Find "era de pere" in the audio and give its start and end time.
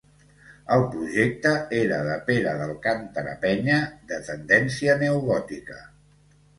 1.81-2.57